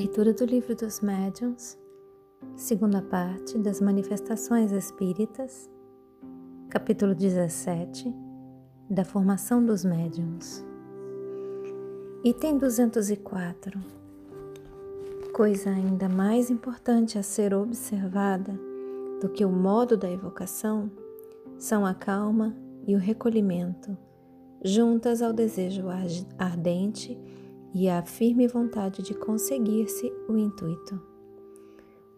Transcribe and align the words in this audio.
Leitura 0.00 0.32
do 0.32 0.46
Livro 0.46 0.74
dos 0.74 1.00
Médiuns, 1.00 1.76
segunda 2.56 3.02
parte 3.02 3.58
das 3.58 3.82
Manifestações 3.82 4.72
Espíritas, 4.72 5.68
capítulo 6.70 7.14
17 7.14 8.10
da 8.88 9.04
Formação 9.04 9.62
dos 9.62 9.84
Médiuns. 9.84 10.64
Item 12.24 12.56
204. 12.56 13.78
Coisa 15.34 15.68
ainda 15.68 16.08
mais 16.08 16.48
importante 16.48 17.18
a 17.18 17.22
ser 17.22 17.52
observada 17.52 18.58
do 19.20 19.28
que 19.28 19.44
o 19.44 19.50
modo 19.50 19.98
da 19.98 20.10
evocação 20.10 20.90
são 21.58 21.84
a 21.84 21.92
calma 21.92 22.56
e 22.86 22.94
o 22.94 22.98
recolhimento, 22.98 23.94
juntas 24.64 25.20
ao 25.20 25.34
desejo 25.34 25.84
ardente 26.38 27.18
e 27.74 27.88
à 27.88 28.02
firme 28.02 28.46
vontade 28.46 29.02
de 29.02 29.14
conseguir-se 29.14 30.12
o 30.28 30.36
intuito. 30.36 31.00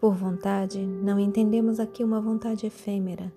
Por 0.00 0.14
vontade, 0.14 0.84
não 0.84 1.18
entendemos 1.18 1.78
aqui 1.78 2.02
uma 2.02 2.20
vontade 2.20 2.66
efêmera, 2.66 3.32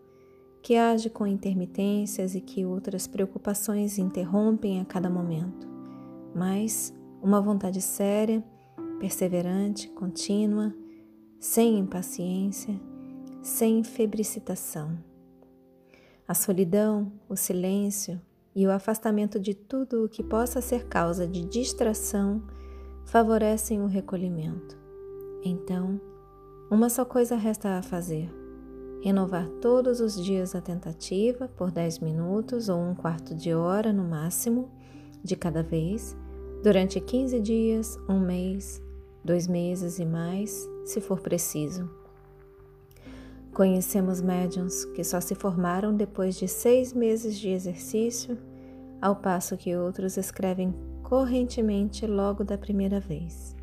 que 0.61 0.75
age 0.75 1.09
com 1.09 1.27
intermitências 1.27 2.33
e 2.33 2.41
que 2.41 2.65
outras 2.65 3.05
preocupações 3.05 3.99
interrompem 3.99 4.81
a 4.81 4.85
cada 4.85 5.09
momento, 5.09 5.67
mas 6.33 6.93
uma 7.21 7.39
vontade 7.39 7.81
séria, 7.81 8.43
perseverante, 8.99 9.89
contínua, 9.89 10.73
sem 11.39 11.77
impaciência, 11.77 12.79
sem 13.43 13.83
febricitação. 13.83 14.97
A 16.27 16.33
solidão, 16.33 17.11
o 17.29 17.35
silêncio, 17.35 18.19
e 18.55 18.65
o 18.65 18.71
afastamento 18.71 19.39
de 19.39 19.53
tudo 19.53 20.05
o 20.05 20.09
que 20.09 20.23
possa 20.23 20.61
ser 20.61 20.85
causa 20.85 21.27
de 21.27 21.43
distração 21.43 22.41
favorecem 23.05 23.81
o 23.81 23.85
recolhimento. 23.85 24.77
Então, 25.43 25.99
uma 26.71 26.89
só 26.89 27.03
coisa 27.03 27.35
resta 27.35 27.77
a 27.77 27.83
fazer: 27.83 28.31
renovar 29.03 29.47
todos 29.61 29.99
os 29.99 30.15
dias 30.15 30.55
a 30.55 30.61
tentativa 30.61 31.47
por 31.49 31.69
10 31.69 31.99
minutos 31.99 32.69
ou 32.69 32.79
um 32.79 32.95
quarto 32.95 33.35
de 33.35 33.53
hora 33.53 33.91
no 33.91 34.03
máximo 34.03 34.71
de 35.23 35.35
cada 35.35 35.61
vez, 35.61 36.15
durante 36.63 36.99
15 36.99 37.39
dias, 37.41 37.99
um 38.07 38.19
mês, 38.19 38.81
dois 39.23 39.47
meses 39.47 39.99
e 39.99 40.05
mais, 40.05 40.67
se 40.85 41.01
for 41.01 41.19
preciso. 41.19 42.04
Conhecemos 43.55 44.19
médiums 44.19 44.83
que 44.83 45.01
só 45.01 45.21
se 45.21 45.33
formaram 45.33 45.95
depois 45.95 46.35
de 46.35 46.45
seis 46.45 46.91
meses 46.91 47.39
de 47.39 47.47
exercício, 47.47 48.37
ao 49.01 49.15
passo 49.15 49.55
que 49.55 49.73
outros 49.73 50.17
escrevem 50.17 50.75
correntemente 51.01 52.05
logo 52.05 52.43
da 52.43 52.57
primeira 52.57 52.99
vez. 52.99 53.55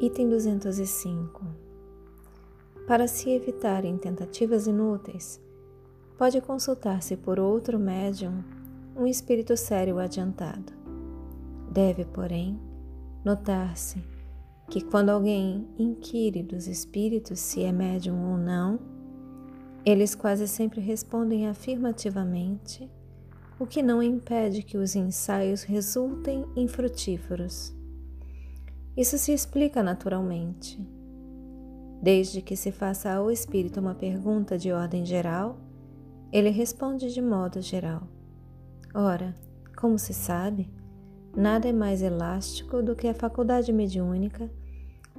Item 0.00 0.30
205. 0.30 1.46
Para 2.88 3.06
se 3.06 3.30
evitarem 3.30 3.96
tentativas 3.96 4.66
inúteis, 4.66 5.40
pode 6.18 6.40
consultar-se 6.40 7.16
por 7.16 7.38
outro 7.38 7.78
médium 7.78 8.42
um 8.96 9.06
espírito 9.06 9.56
sério 9.56 10.00
adiantado. 10.00 10.72
Deve, 11.70 12.04
porém, 12.04 12.58
notar-se 13.24 14.02
que 14.70 14.80
quando 14.80 15.10
alguém 15.10 15.66
inquire 15.76 16.44
dos 16.44 16.68
espíritos 16.68 17.40
se 17.40 17.64
é 17.64 17.72
médium 17.72 18.30
ou 18.30 18.38
não, 18.38 18.78
eles 19.84 20.14
quase 20.14 20.46
sempre 20.46 20.80
respondem 20.80 21.48
afirmativamente, 21.48 22.88
o 23.58 23.66
que 23.66 23.82
não 23.82 24.00
impede 24.00 24.62
que 24.62 24.78
os 24.78 24.94
ensaios 24.94 25.64
resultem 25.64 26.46
infrutíferos. 26.54 27.74
Isso 28.96 29.18
se 29.18 29.32
explica 29.32 29.82
naturalmente. 29.82 30.80
Desde 32.00 32.40
que 32.40 32.54
se 32.54 32.70
faça 32.70 33.12
ao 33.12 33.28
espírito 33.30 33.80
uma 33.80 33.94
pergunta 33.94 34.56
de 34.56 34.70
ordem 34.70 35.04
geral, 35.04 35.58
ele 36.32 36.50
responde 36.50 37.12
de 37.12 37.20
modo 37.20 37.60
geral. 37.60 38.06
Ora, 38.94 39.36
como 39.76 39.98
se 39.98 40.14
sabe, 40.14 40.70
nada 41.36 41.68
é 41.68 41.72
mais 41.72 42.02
elástico 42.02 42.82
do 42.82 42.94
que 42.94 43.08
a 43.08 43.14
faculdade 43.14 43.72
mediúnica 43.72 44.48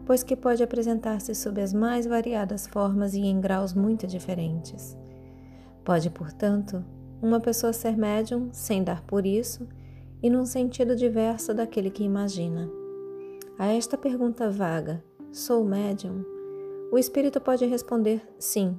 pois 0.06 0.24
que 0.24 0.36
pode 0.36 0.64
apresentar-se 0.64 1.34
sob 1.36 1.62
as 1.62 1.74
mais 1.74 2.06
variadas 2.06 2.68
formas 2.68 3.14
e 3.14 3.20
em 3.20 3.40
graus 3.40 3.74
muito 3.74 4.08
diferentes. 4.08 4.98
Pode, 5.84 6.10
portanto, 6.10 6.84
uma 7.22 7.40
pessoa 7.40 7.74
ser 7.74 7.98
médium 7.98 8.50
sem 8.52 8.84
dar 8.84 9.02
por 9.04 9.26
isso 9.26 9.68
e 10.22 10.30
num 10.30 10.46
sentido 10.46 10.96
diverso 10.96 11.54
daquele 11.54 11.90
que 11.90 12.04
imagina. 12.04 12.70
A 13.58 13.68
esta 13.68 13.98
pergunta 13.98 14.50
vaga, 14.50 15.04
sou 15.32 15.64
médium? 15.64 16.24
O 16.92 16.98
espírito 16.98 17.40
pode 17.40 17.66
responder 17.66 18.22
sim. 18.38 18.78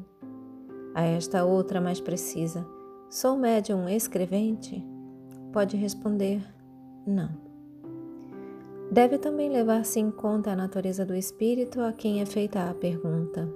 A 0.95 1.03
esta 1.03 1.45
outra 1.45 1.81
mais 1.81 2.01
precisa, 2.01 2.67
sou 3.09 3.37
médium 3.37 3.89
escrevente? 3.89 4.85
Pode 5.53 5.77
responder 5.77 6.43
não. 7.07 7.52
Deve 8.93 9.17
também 9.17 9.49
levar-se 9.49 9.99
em 9.99 10.11
conta 10.11 10.51
a 10.51 10.57
natureza 10.57 11.07
do 11.07 11.15
espírito 11.15 11.81
a 11.81 11.95
quem 11.95 12.21
é 12.21 12.27
feita 12.27 12.69
a 12.69 12.75
pergunta. 12.75 13.49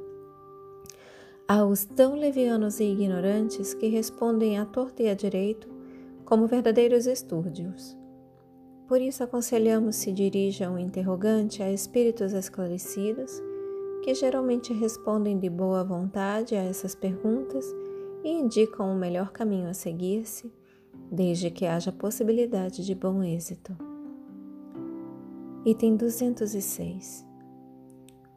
Há 1.46 1.62
os 1.62 1.84
tão 1.84 2.14
levianos 2.14 2.80
e 2.80 2.84
ignorantes 2.84 3.74
que 3.74 3.86
respondem 3.86 4.58
à 4.58 4.64
torta 4.64 5.02
e 5.02 5.10
à 5.10 5.14
direito 5.14 5.68
como 6.24 6.46
verdadeiros 6.46 7.06
estúrdios. 7.06 7.94
Por 8.88 8.98
isso 8.98 9.22
aconselhamos 9.22 9.96
se 9.96 10.10
dirija 10.10 10.70
um 10.70 10.78
interrogante 10.78 11.62
a 11.62 11.70
espíritos 11.70 12.32
esclarecidos, 12.32 13.30
que 14.02 14.14
geralmente 14.14 14.72
respondem 14.72 15.38
de 15.38 15.50
boa 15.50 15.84
vontade 15.84 16.54
a 16.56 16.62
essas 16.62 16.94
perguntas 16.94 17.66
e 18.24 18.30
indicam 18.30 18.90
o 18.90 18.96
melhor 18.96 19.32
caminho 19.32 19.68
a 19.68 19.74
seguir-se, 19.74 20.50
desde 21.12 21.50
que 21.50 21.66
haja 21.66 21.92
possibilidade 21.92 22.82
de 22.82 22.94
bom 22.94 23.22
êxito. 23.22 23.85
Item 25.66 25.96
206. 25.96 27.26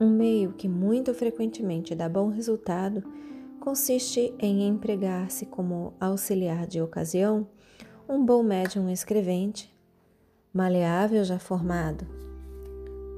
Um 0.01 0.09
meio 0.09 0.51
que 0.53 0.67
muito 0.67 1.13
frequentemente 1.13 1.93
dá 1.93 2.09
bom 2.09 2.29
resultado 2.29 3.03
consiste 3.59 4.33
em 4.39 4.67
empregar-se 4.67 5.45
como 5.45 5.93
auxiliar 5.99 6.65
de 6.65 6.81
ocasião 6.81 7.47
um 8.09 8.25
bom 8.25 8.41
médium 8.41 8.89
escrevente, 8.89 9.71
maleável 10.51 11.23
já 11.23 11.37
formado, 11.37 12.07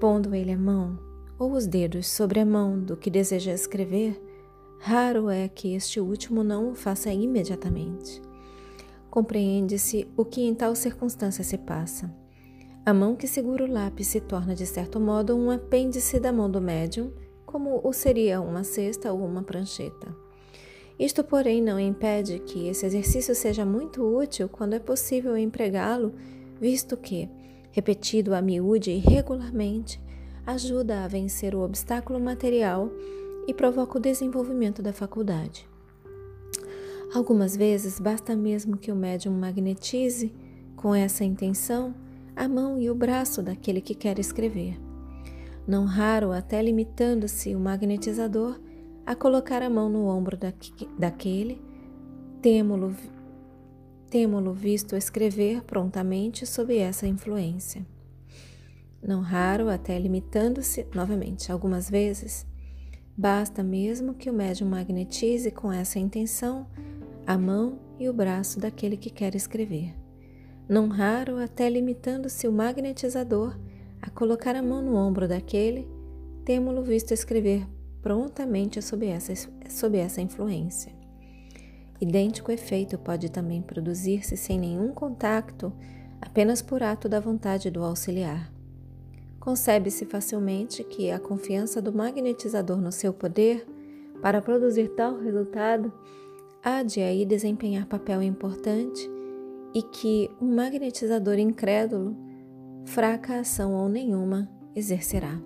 pondo 0.02 0.36
ele 0.36 0.52
a 0.52 0.58
mão 0.58 1.00
ou 1.40 1.54
os 1.54 1.66
dedos 1.66 2.06
sobre 2.08 2.42
a 2.42 2.46
mão 2.46 2.84
do 2.84 2.98
que 2.98 3.10
deseja 3.10 3.54
escrever, 3.54 4.22
raro 4.82 5.30
é 5.30 5.48
que 5.48 5.74
este 5.74 6.02
último 6.02 6.44
não 6.44 6.72
o 6.72 6.76
faça 6.76 7.14
imediatamente. 7.14 8.22
Compreende-se 9.10 10.06
o 10.18 10.26
que 10.26 10.42
em 10.42 10.54
tal 10.54 10.76
circunstância 10.76 11.46
se 11.46 11.58
passa. 11.58 12.14
A 12.84 12.96
mão 12.96 13.16
que 13.16 13.28
segura 13.28 13.64
o 13.64 13.72
lápis 13.72 14.08
se 14.08 14.20
torna, 14.20 14.56
de 14.56 14.66
certo 14.66 15.00
modo, 15.00 15.38
um 15.38 15.52
apêndice 15.52 16.20
da 16.20 16.32
mão 16.32 16.50
do 16.50 16.60
médium, 16.60 17.12
como 17.46 17.80
o 17.84 17.94
seria 17.94 18.42
uma 18.42 18.64
cesta 18.64 19.14
ou 19.14 19.24
uma 19.24 19.44
prancheta. 19.44 20.16
Isto, 20.98 21.24
porém, 21.24 21.62
não 21.62 21.80
impede 21.80 22.40
que 22.40 22.68
esse 22.68 22.84
exercício 22.86 23.36
seja 23.36 23.64
muito 23.64 24.04
útil 24.04 24.50
quando 24.50 24.74
é 24.74 24.80
possível 24.80 25.38
empregá-lo, 25.38 26.14
visto 26.60 26.98
que, 26.98 27.30
repetido 27.72 28.34
a 28.34 28.42
miúde 28.42 28.90
e 28.90 28.98
regularmente, 28.98 30.02
ajuda 30.44 31.04
a 31.04 31.08
vencer 31.08 31.54
o 31.54 31.62
obstáculo 31.62 32.20
material 32.20 32.90
e 33.48 33.54
provoca 33.54 34.00
o 34.00 34.02
desenvolvimento 34.02 34.82
da 34.82 34.92
faculdade. 34.92 35.68
Algumas 37.14 37.56
vezes 37.56 38.00
basta 38.00 38.36
mesmo 38.36 38.76
que 38.76 38.92
o 38.92 38.96
médium 38.96 39.34
magnetize, 39.34 40.34
com 40.76 40.96
essa 40.96 41.24
intenção, 41.24 41.94
a 42.36 42.48
mão 42.48 42.80
e 42.80 42.90
o 42.90 42.96
braço 42.96 43.42
daquele 43.42 43.82
que 43.82 43.94
quer 43.94 44.20
escrever. 44.20 44.80
Não 45.68 45.86
raro, 45.86 46.32
até 46.32 46.62
limitando-se 46.62 47.56
o 47.56 47.60
magnetizador 47.60 48.60
a 49.06 49.16
colocar 49.16 49.62
a 49.62 49.70
mão 49.70 49.90
no 49.90 50.06
ombro 50.08 50.38
daquele, 50.98 51.62
temo-lo 52.42 52.96
temo 54.10 54.54
visto 54.54 54.96
escrever 54.96 55.64
prontamente 55.64 56.46
sob 56.46 56.78
essa 56.78 57.08
influência. 57.08 57.86
Não 59.02 59.22
raro, 59.22 59.70
até 59.70 59.98
limitando-se, 59.98 60.86
novamente, 60.94 61.50
algumas 61.50 61.90
vezes, 61.90 62.46
basta 63.18 63.64
mesmo 63.64 64.14
que 64.14 64.30
o 64.30 64.34
médium 64.34 64.68
magnetize 64.68 65.50
com 65.52 65.72
essa 65.72 65.98
intenção 65.98 66.68
a 67.26 67.38
mão 67.38 67.80
e 67.98 68.10
o 68.10 68.14
braço 68.14 68.60
daquele 68.60 68.98
que 68.98 69.10
quer 69.10 69.34
escrever 69.34 70.01
não 70.72 70.88
raro 70.88 71.38
até 71.38 71.70
limitando-se 71.70 72.48
o 72.48 72.52
magnetizador 72.52 73.60
a 74.02 74.10
colocar 74.10 74.56
a 74.56 74.64
mão 74.64 74.82
no 74.82 74.96
ombro 74.96 75.28
daquele, 75.28 75.86
temo-lo 76.46 76.82
visto 76.82 77.12
escrever 77.12 77.68
prontamente 78.02 78.82
sob 78.82 79.06
essa, 79.06 79.34
sob 79.70 79.98
essa 79.98 80.22
influência. 80.22 80.94
Idêntico 82.00 82.54
efeito 82.54 82.98
pode 82.98 83.30
também 83.30 83.62
produzir-se 83.62 84.38
sem 84.38 84.58
nenhum 84.58 84.94
contacto, 84.94 85.74
apenas 86.22 86.62
por 86.62 86.82
ato 86.82 87.10
da 87.10 87.20
vontade 87.20 87.70
do 87.70 87.84
auxiliar. 87.84 88.50
Concebe-se 89.42 90.06
facilmente 90.06 90.86
que 90.86 91.12
a 91.12 91.20
confiança 91.20 91.82
do 91.82 91.92
magnetizador 91.92 92.78
no 92.78 92.94
seu 92.94 93.12
poder 93.12 93.68
para 94.22 94.42
produzir 94.42 94.88
tal 94.96 95.20
resultado 95.20 95.92
há 96.64 96.82
de 96.82 97.02
aí 97.02 97.26
desempenhar 97.26 97.88
papel 97.88 98.24
importante 98.24 99.11
e 99.74 99.82
que 99.82 100.30
um 100.42 100.54
magnetizador 100.56 101.40
incrédulo, 101.40 102.16
fraca 102.86 103.40
ação 103.40 103.74
ou 103.74 103.88
nenhuma, 103.88 104.50
exercerá. 104.76 105.42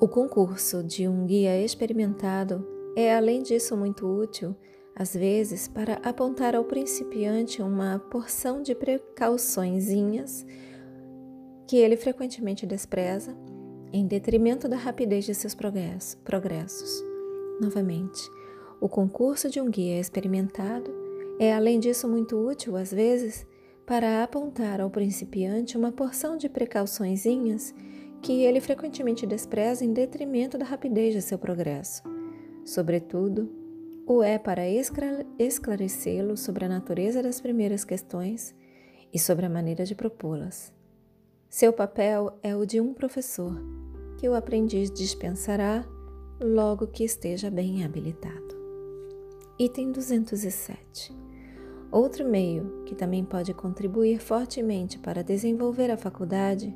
O 0.00 0.06
concurso 0.06 0.84
de 0.84 1.08
um 1.08 1.24
guia 1.24 1.62
experimentado 1.62 2.66
é, 2.96 3.14
além 3.14 3.42
disso, 3.42 3.76
muito 3.76 4.06
útil, 4.06 4.56
às 4.94 5.14
vezes, 5.14 5.68
para 5.68 5.94
apontar 6.02 6.54
ao 6.54 6.64
principiante 6.64 7.60
uma 7.60 7.98
porção 7.98 8.62
de 8.62 8.74
precauçõezinhas 8.74 10.46
que 11.66 11.76
ele 11.76 11.96
frequentemente 11.96 12.66
despreza, 12.66 13.36
em 13.92 14.06
detrimento 14.06 14.68
da 14.68 14.76
rapidez 14.76 15.24
de 15.24 15.34
seus 15.34 15.54
progressos. 15.54 17.04
Novamente, 17.60 18.30
o 18.80 18.88
concurso 18.88 19.50
de 19.50 19.60
um 19.60 19.70
guia 19.70 20.00
experimentado 20.00 21.05
é, 21.38 21.54
além 21.54 21.78
disso, 21.78 22.08
muito 22.08 22.36
útil, 22.36 22.76
às 22.76 22.90
vezes, 22.90 23.46
para 23.86 24.22
apontar 24.22 24.80
ao 24.80 24.90
principiante 24.90 25.76
uma 25.76 25.92
porção 25.92 26.36
de 26.36 26.48
precauçõezinhas 26.48 27.74
que 28.22 28.42
ele 28.42 28.60
frequentemente 28.60 29.26
despreza 29.26 29.84
em 29.84 29.92
detrimento 29.92 30.58
da 30.58 30.64
rapidez 30.64 31.14
de 31.14 31.22
seu 31.22 31.38
progresso. 31.38 32.02
Sobretudo, 32.64 33.48
o 34.06 34.22
é 34.22 34.38
para 34.38 34.62
esclarecê-lo 35.38 36.36
sobre 36.36 36.64
a 36.64 36.68
natureza 36.68 37.22
das 37.22 37.40
primeiras 37.40 37.84
questões 37.84 38.54
e 39.12 39.18
sobre 39.18 39.46
a 39.46 39.50
maneira 39.50 39.84
de 39.84 39.94
propô-las. 39.94 40.72
Seu 41.48 41.72
papel 41.72 42.38
é 42.42 42.56
o 42.56 42.66
de 42.66 42.80
um 42.80 42.92
professor, 42.92 43.56
que 44.18 44.28
o 44.28 44.34
aprendiz 44.34 44.90
dispensará 44.90 45.84
logo 46.40 46.86
que 46.86 47.04
esteja 47.04 47.50
bem 47.50 47.84
habilitado. 47.84 48.56
Item 49.58 49.92
207. 49.92 51.25
Outro 51.90 52.24
meio 52.24 52.82
que 52.84 52.94
também 52.94 53.24
pode 53.24 53.54
contribuir 53.54 54.18
fortemente 54.20 54.98
para 54.98 55.22
desenvolver 55.22 55.90
a 55.90 55.96
faculdade 55.96 56.74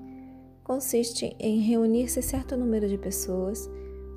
consiste 0.63 1.35
em 1.39 1.59
reunir-se 1.61 2.23
certo 2.23 2.57
número 2.57 2.89
de 2.89 2.97
pessoas, 2.97 3.69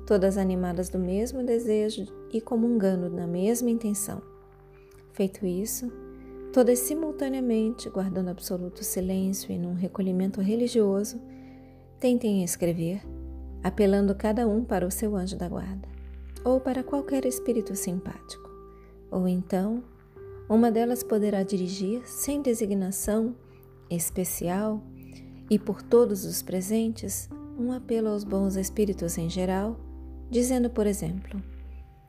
todas 0.06 0.38
animadas 0.38 0.88
do 0.88 0.98
mesmo 0.98 1.42
desejo 1.42 2.06
e 2.32 2.40
comungando 2.40 3.10
na 3.10 3.26
mesma 3.26 3.70
intenção. 3.70 4.22
Feito 5.12 5.44
isso, 5.44 5.90
todas 6.52 6.78
simultaneamente, 6.78 7.90
guardando 7.90 8.28
absoluto 8.28 8.84
silêncio 8.84 9.50
e 9.50 9.58
num 9.58 9.74
recolhimento 9.74 10.40
religioso, 10.40 11.20
tentem 11.98 12.44
escrever, 12.44 13.02
apelando 13.62 14.14
cada 14.14 14.46
um 14.46 14.64
para 14.64 14.86
o 14.86 14.90
seu 14.90 15.16
anjo 15.16 15.36
da 15.36 15.48
guarda, 15.48 15.88
ou 16.44 16.60
para 16.60 16.84
qualquer 16.84 17.24
espírito 17.24 17.74
simpático. 17.74 18.48
Ou 19.10 19.26
então, 19.26 19.82
uma 20.48 20.70
delas 20.70 21.02
poderá 21.02 21.42
dirigir, 21.42 22.02
sem 22.06 22.42
designação 22.42 23.34
especial 23.90 24.82
e 25.50 25.58
por 25.58 25.82
todos 25.82 26.24
os 26.24 26.42
presentes, 26.42 27.28
um 27.58 27.72
apelo 27.72 28.08
aos 28.08 28.24
bons 28.24 28.56
espíritos 28.56 29.16
em 29.18 29.28
geral, 29.28 29.78
dizendo, 30.30 30.68
por 30.68 30.86
exemplo, 30.86 31.42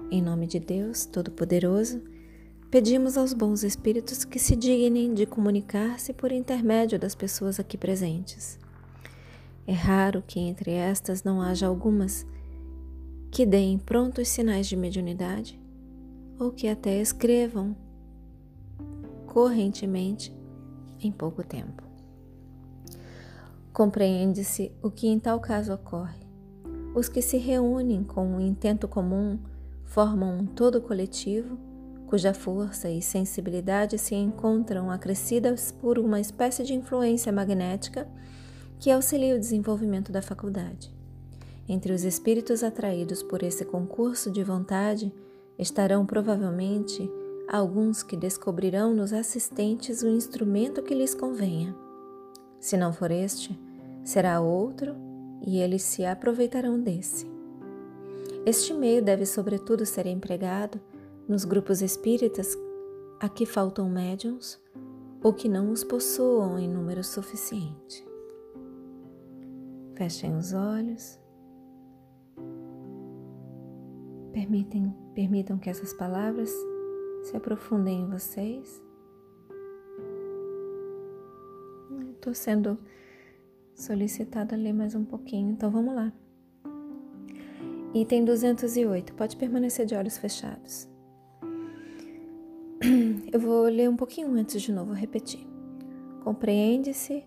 em 0.09 0.21
nome 0.21 0.47
de 0.47 0.59
Deus 0.59 1.05
Todo-Poderoso, 1.05 2.01
Pedimos 2.75 3.15
aos 3.17 3.31
bons 3.31 3.63
espíritos 3.63 4.25
que 4.25 4.37
se 4.37 4.53
dignem 4.53 5.13
de 5.13 5.25
comunicar-se 5.25 6.11
por 6.11 6.29
intermédio 6.29 6.99
das 6.99 7.15
pessoas 7.15 7.57
aqui 7.57 7.77
presentes. 7.77 8.59
É 9.65 9.71
raro 9.71 10.21
que 10.27 10.41
entre 10.41 10.71
estas 10.71 11.23
não 11.23 11.41
haja 11.41 11.67
algumas 11.67 12.27
que 13.31 13.45
deem 13.45 13.77
prontos 13.77 14.27
sinais 14.27 14.67
de 14.67 14.75
mediunidade 14.75 15.57
ou 16.37 16.51
que 16.51 16.67
até 16.67 16.99
escrevam 16.99 17.73
correntemente 19.35 20.33
em 20.97 21.11
pouco 21.11 21.43
tempo. 21.43 21.83
Compreende-se 23.73 24.71
o 24.81 24.89
que 24.89 25.09
em 25.09 25.19
tal 25.19 25.41
caso 25.41 25.73
ocorre. 25.73 26.25
Os 26.95 27.09
que 27.09 27.21
se 27.21 27.35
reúnem 27.35 28.01
com 28.01 28.25
um 28.25 28.39
intento 28.39 28.87
comum 28.87 29.37
formam 29.83 30.37
um 30.37 30.45
todo 30.45 30.79
coletivo 30.79 31.57
cuja 32.07 32.33
força 32.33 32.89
e 32.89 33.01
sensibilidade 33.01 33.97
se 33.97 34.15
encontram 34.15 34.89
acrescidas 34.89 35.69
por 35.69 35.99
uma 35.99 36.21
espécie 36.21 36.63
de 36.63 36.73
influência 36.73 37.29
magnética 37.29 38.07
que 38.79 38.89
auxilia 38.89 39.35
o 39.35 39.39
desenvolvimento 39.39 40.13
da 40.13 40.21
faculdade. 40.21 40.95
Entre 41.67 41.91
os 41.91 42.05
espíritos 42.05 42.63
atraídos 42.63 43.21
por 43.21 43.43
esse 43.43 43.65
concurso 43.65 44.31
de 44.31 44.41
vontade 44.43 45.13
estarão 45.59 46.05
provavelmente 46.05 47.11
alguns 47.47 48.03
que 48.03 48.17
descobrirão 48.17 48.93
nos 48.93 49.13
assistentes 49.13 50.01
o 50.01 50.07
instrumento 50.07 50.81
que 50.81 50.93
lhes 50.93 51.13
convenha. 51.13 51.75
Se 52.59 52.75
não 52.75 52.91
for 52.91 53.11
este, 53.11 53.57
será 54.03 54.39
outro 54.39 54.95
e 55.45 55.59
eles 55.59 55.83
se 55.83 56.05
aproveitarão 56.05 56.79
desse. 56.79 57.29
Este 58.45 58.73
meio 58.73 59.03
deve, 59.03 59.25
sobretudo, 59.25 59.85
ser 59.85 60.05
empregado 60.05 60.79
nos 61.27 61.45
grupos 61.45 61.81
espíritas, 61.81 62.57
aqui 63.19 63.45
faltam 63.45 63.89
médiums 63.89 64.59
ou 65.23 65.33
que 65.33 65.49
não 65.49 65.71
os 65.71 65.83
possuam 65.83 66.59
em 66.59 66.69
número 66.69 67.03
suficiente. 67.03 68.05
Fechem 69.95 70.35
os 70.35 70.53
olhos. 70.53 71.19
Permitem, 74.33 74.93
permitam 75.15 75.57
que 75.57 75.69
essas 75.69 75.93
palavras 75.93 76.51
se 77.25 77.35
aprofundem 77.35 78.01
em 78.01 78.07
vocês. 78.07 78.83
Estou 82.13 82.33
sendo 82.35 82.77
solicitada 83.73 84.55
a 84.55 84.57
ler 84.57 84.73
mais 84.73 84.93
um 84.93 85.03
pouquinho, 85.03 85.51
então 85.51 85.71
vamos 85.71 85.95
lá. 85.95 86.13
Item 87.95 88.25
208. 88.25 89.13
Pode 89.15 89.37
permanecer 89.37 89.85
de 89.85 89.95
olhos 89.95 90.17
fechados. 90.17 90.87
Eu 93.31 93.39
vou 93.39 93.63
ler 93.63 93.89
um 93.89 93.95
pouquinho 93.95 94.31
antes 94.33 94.61
de 94.61 94.71
novo, 94.71 94.93
repetir. 94.93 95.47
Compreende-se 96.23 97.23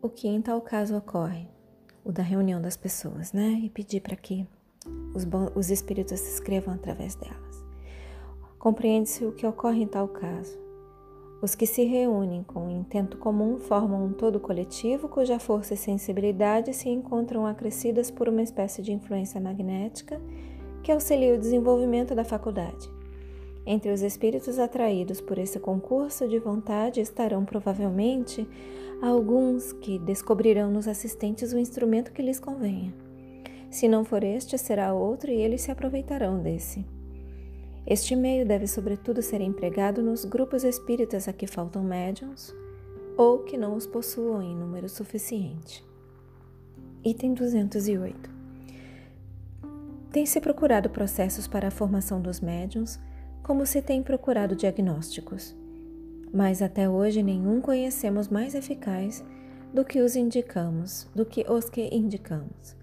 o 0.00 0.08
que 0.08 0.26
em 0.26 0.40
tal 0.40 0.60
caso 0.62 0.96
ocorre, 0.96 1.48
o 2.02 2.12
da 2.12 2.22
reunião 2.22 2.62
das 2.62 2.76
pessoas, 2.76 3.32
né? 3.32 3.60
E 3.62 3.68
pedir 3.68 4.00
para 4.00 4.16
que 4.16 4.46
os, 5.14 5.26
os 5.54 5.70
espíritos 5.70 6.18
se 6.18 6.34
escrevam 6.34 6.72
através 6.72 7.14
delas. 7.14 7.47
Compreende-se 8.58 9.24
o 9.24 9.32
que 9.32 9.46
ocorre 9.46 9.82
em 9.82 9.86
tal 9.86 10.08
caso. 10.08 10.58
Os 11.40 11.54
que 11.54 11.66
se 11.66 11.84
reúnem 11.84 12.42
com 12.42 12.66
um 12.66 12.80
intento 12.80 13.16
comum 13.16 13.58
formam 13.58 14.04
um 14.04 14.12
todo 14.12 14.40
coletivo 14.40 15.08
cuja 15.08 15.38
força 15.38 15.74
e 15.74 15.76
sensibilidade 15.76 16.74
se 16.74 16.88
encontram 16.88 17.46
acrescidas 17.46 18.10
por 18.10 18.28
uma 18.28 18.42
espécie 18.42 18.82
de 18.82 18.92
influência 18.92 19.40
magnética 19.40 20.20
que 20.82 20.90
auxilia 20.90 21.34
o 21.34 21.38
desenvolvimento 21.38 22.12
da 22.12 22.24
faculdade. 22.24 22.90
Entre 23.64 23.92
os 23.92 24.02
espíritos 24.02 24.58
atraídos 24.58 25.20
por 25.20 25.38
esse 25.38 25.60
concurso 25.60 26.26
de 26.26 26.40
vontade 26.40 27.00
estarão 27.00 27.44
provavelmente 27.44 28.48
alguns 29.00 29.72
que 29.72 29.98
descobrirão 30.00 30.72
nos 30.72 30.88
assistentes 30.88 31.52
o 31.52 31.58
instrumento 31.58 32.12
que 32.12 32.22
lhes 32.22 32.40
convenha. 32.40 32.92
Se 33.70 33.86
não 33.86 34.04
for 34.04 34.24
este, 34.24 34.58
será 34.58 34.92
outro 34.92 35.30
e 35.30 35.34
eles 35.34 35.60
se 35.60 35.70
aproveitarão 35.70 36.40
desse. 36.42 36.97
Este 37.90 38.14
meio 38.14 38.44
deve, 38.44 38.66
sobretudo, 38.66 39.22
ser 39.22 39.40
empregado 39.40 40.02
nos 40.02 40.22
grupos 40.26 40.62
espíritas 40.62 41.26
a 41.26 41.32
que 41.32 41.46
faltam 41.46 41.82
médiums 41.82 42.54
ou 43.16 43.38
que 43.38 43.56
não 43.56 43.74
os 43.74 43.86
possuam 43.86 44.42
em 44.42 44.54
número 44.54 44.90
suficiente. 44.90 45.82
Item 47.02 47.32
208. 47.32 48.30
Tem-se 50.12 50.38
procurado 50.38 50.90
processos 50.90 51.48
para 51.48 51.68
a 51.68 51.70
formação 51.70 52.20
dos 52.20 52.40
médiums 52.40 53.00
como 53.42 53.64
se 53.64 53.80
tem 53.80 54.02
procurado 54.02 54.54
diagnósticos. 54.54 55.56
Mas 56.30 56.60
até 56.60 56.90
hoje 56.90 57.22
nenhum 57.22 57.58
conhecemos 57.58 58.28
mais 58.28 58.54
eficaz 58.54 59.24
do 59.72 59.82
que 59.82 60.02
os 60.02 60.14
indicamos, 60.14 61.08
do 61.14 61.24
que 61.24 61.50
os 61.50 61.70
que 61.70 61.88
indicamos. 61.90 62.76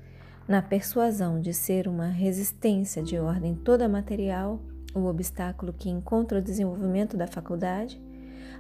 Na 0.48 0.64
persuasão 0.64 1.40
de 1.40 1.54
ser 1.54 1.88
uma 1.88 2.08
resistência 2.08 3.04
de 3.04 3.20
ordem 3.20 3.54
toda 3.54 3.88
material, 3.88 4.60
o 4.96 5.06
obstáculo 5.06 5.74
que 5.74 5.90
encontra 5.90 6.40
o 6.40 6.42
desenvolvimento 6.42 7.16
da 7.16 7.28
faculdade, 7.28 8.02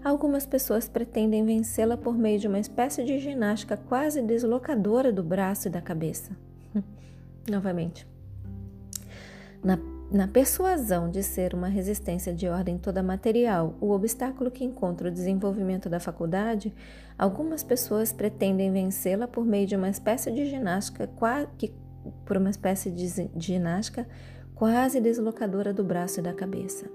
algumas 0.03 0.45
pessoas 0.45 0.87
pretendem 0.87 1.43
vencê-la 1.45 1.97
por 1.97 2.15
meio 2.15 2.37
de 2.37 2.47
uma 2.47 2.59
espécie 2.59 3.03
de 3.03 3.17
ginástica 3.17 3.77
quase 3.77 4.21
deslocadora 4.21 5.11
do 5.11 5.23
braço 5.23 5.67
e 5.67 5.71
da 5.71 5.81
cabeça. 5.81 6.37
Novamente. 7.49 8.07
Na 9.63 9.77
na 10.11 10.27
persuasão 10.27 11.09
de 11.09 11.23
ser 11.23 11.53
uma 11.53 11.67
resistência 11.67 12.33
de 12.33 12.47
ordem 12.47 12.77
toda 12.77 13.01
material 13.01 13.75
o 13.81 13.89
obstáculo 13.91 14.51
que 14.51 14.63
encontra 14.63 15.07
o 15.07 15.11
desenvolvimento 15.11 15.89
da 15.89 15.99
faculdade, 15.99 16.73
algumas 17.17 17.63
pessoas 17.63 18.13
pretendem 18.13 18.71
vencê-la 18.71 19.27
por 19.27 19.43
meio 19.43 19.65
de 19.65 19.75
uma 19.75 19.89
espécie 19.89 20.31
de 20.31 20.45
ginástica 20.45 21.09
que, 21.57 21.73
por 22.23 22.37
uma 22.37 22.51
espécie 22.51 22.91
de 22.91 23.29
ginástica 23.35 24.07
quase 24.55 25.01
deslocadora 25.01 25.73
do 25.73 25.83
braço 25.83 26.19
e 26.19 26.23
da 26.23 26.33
cabeça. 26.33 26.89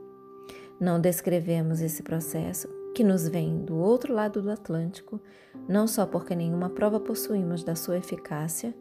Não 0.80 0.98
descrevemos 0.98 1.82
esse 1.82 2.02
processo, 2.02 2.68
que 2.94 3.04
nos 3.04 3.28
vem 3.28 3.64
do 3.64 3.76
outro 3.76 4.14
lado 4.14 4.40
do 4.40 4.50
Atlântico, 4.50 5.20
não 5.68 5.86
só 5.86 6.06
porque 6.06 6.34
nenhuma 6.34 6.70
prova 6.70 6.98
possuímos 6.98 7.62
da 7.62 7.76
sua 7.76 7.98
eficácia, 7.98 8.74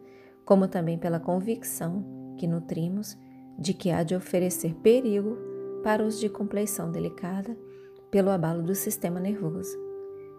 como 0.44 0.66
também 0.66 0.98
pela 0.98 1.20
convicção 1.20 2.34
que 2.38 2.46
nutrimos 2.46 3.16
de 3.58 3.74
que 3.74 3.90
há 3.90 4.02
de 4.02 4.14
oferecer 4.14 4.74
perigo 4.76 5.36
para 5.82 6.02
os 6.02 6.18
de 6.18 6.30
compleição 6.30 6.90
delicada 6.90 7.56
pelo 8.10 8.30
abalo 8.30 8.62
do 8.62 8.74
sistema 8.74 9.20
nervoso. 9.20 9.78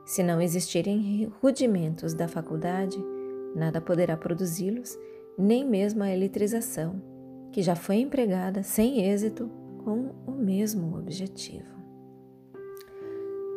Se 0.03 0.23
não 0.23 0.41
existirem 0.41 1.31
rudimentos 1.41 2.15
da 2.15 2.27
faculdade, 2.27 2.97
nada 3.55 3.79
poderá 3.79 4.17
produzi-los, 4.17 4.97
nem 5.37 5.65
mesmo 5.65 6.01
a 6.03 6.09
eletrização, 6.09 7.10
que 7.51 7.61
já 7.61 7.75
foi 7.75 7.97
empregada 7.97 8.63
sem 8.63 9.05
êxito 9.05 9.49
com 9.83 10.11
o 10.25 10.31
mesmo 10.31 10.97
objetivo. 10.97 11.71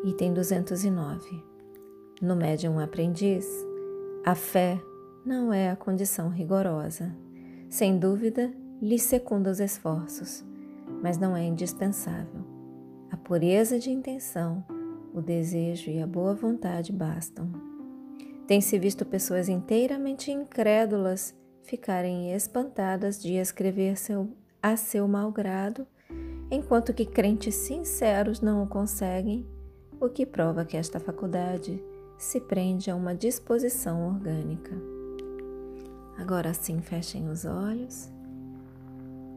Item 0.04 0.34
209. 0.34 1.42
No 2.20 2.36
médium 2.36 2.78
aprendiz, 2.78 3.46
a 4.24 4.34
fé 4.34 4.80
não 5.24 5.52
é 5.52 5.70
a 5.70 5.76
condição 5.76 6.28
rigorosa. 6.28 7.14
Sem 7.68 7.98
dúvida, 7.98 8.52
lhe 8.80 8.98
secunda 8.98 9.50
os 9.50 9.60
esforços, 9.60 10.44
mas 11.02 11.16
não 11.18 11.36
é 11.36 11.44
indispensável. 11.44 12.44
A 13.10 13.16
pureza 13.16 13.78
de 13.78 13.90
intenção, 13.90 14.64
o 15.14 15.20
desejo 15.22 15.90
e 15.90 16.02
a 16.02 16.06
boa 16.06 16.34
vontade 16.34 16.92
bastam. 16.92 17.50
Tem-se 18.46 18.78
visto 18.78 19.04
pessoas 19.06 19.48
inteiramente 19.48 20.30
incrédulas 20.30 21.34
ficarem 21.64 22.32
espantadas 22.32 23.20
de 23.20 23.34
escrever 23.34 23.96
seu, 23.98 24.30
a 24.62 24.76
seu 24.76 25.08
malgrado, 25.08 25.86
enquanto 26.50 26.94
que 26.94 27.04
crentes 27.04 27.54
sinceros 27.54 28.40
não 28.40 28.62
o 28.62 28.68
conseguem, 28.68 29.44
o 30.00 30.08
que 30.08 30.24
prova 30.24 30.64
que 30.64 30.76
esta 30.76 31.00
faculdade 31.00 31.82
se 32.16 32.40
prende 32.40 32.90
a 32.90 32.94
uma 32.94 33.14
disposição 33.14 34.06
orgânica. 34.06 34.72
Agora 36.16 36.54
sim, 36.54 36.80
fechem 36.80 37.28
os 37.28 37.44
olhos 37.44 38.14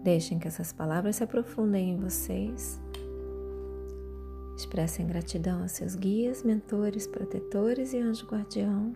Deixem 0.08 0.40
que 0.40 0.48
essas 0.48 0.72
palavras 0.72 1.18
se 1.18 1.24
aprofundem 1.26 1.92
em 1.92 1.98
vocês. 1.98 2.80
Expressem 4.56 5.06
gratidão 5.06 5.62
a 5.62 5.68
seus 5.68 5.96
guias, 5.96 6.44
mentores, 6.44 7.06
protetores 7.06 7.92
e 7.92 7.98
anjo 7.98 8.26
guardião. 8.26 8.96